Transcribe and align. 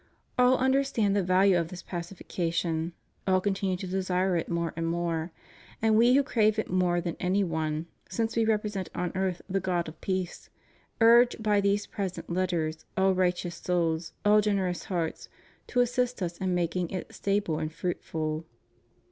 All 0.35 0.57
understand 0.57 1.15
the 1.15 1.21
value 1.21 1.55
of 1.55 1.67
this 1.67 1.83
pacification; 1.83 2.93
all 3.27 3.39
continue 3.39 3.77
to 3.77 3.85
desire 3.85 4.35
it 4.35 4.49
more 4.49 4.73
and 4.75 4.87
more. 4.87 5.31
And 5.79 5.95
We 5.95 6.15
who 6.15 6.23
crave 6.23 6.57
it 6.57 6.71
more 6.71 6.99
than 7.01 7.15
any 7.19 7.43
one, 7.43 7.85
since 8.09 8.35
We 8.35 8.43
repre 8.43 8.71
sent 8.71 8.89
on 8.95 9.11
earth 9.13 9.43
the 9.47 9.59
God 9.59 9.87
of 9.87 10.01
peace, 10.01 10.49
urge 11.01 11.35
by 11.39 11.61
these 11.61 11.85
present 11.85 12.31
Letters 12.31 12.83
all 12.97 13.13
righteous 13.13 13.53
souls, 13.57 14.13
all 14.25 14.41
generous 14.41 14.85
hearts, 14.85 15.29
to 15.67 15.81
assist 15.81 16.23
Us 16.23 16.39
in 16.39 16.55
making 16.55 16.89
it 16.89 17.13
stable 17.13 17.59
and 17.59 17.71
fruitful. 17.71 18.47